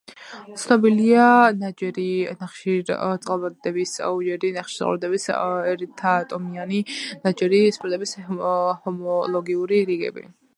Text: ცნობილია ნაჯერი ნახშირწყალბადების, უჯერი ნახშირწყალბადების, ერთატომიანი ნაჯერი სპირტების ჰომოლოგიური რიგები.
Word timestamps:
ცნობილია 0.59 1.25
ნაჯერი 1.63 2.05
ნახშირწყალბადების, 2.39 3.93
უჯერი 4.21 4.51
ნახშირწყალბადების, 4.57 5.27
ერთატომიანი 5.75 6.83
ნაჯერი 7.27 7.61
სპირტების 7.79 8.17
ჰომოლოგიური 8.31 9.85
რიგები. 9.93 10.29